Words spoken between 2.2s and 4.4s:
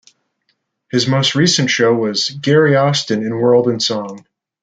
"Gary Austin in Word and Song".